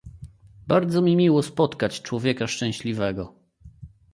[0.67, 3.35] "Bardzo mi miło spotkać człowieka szczęśliwego."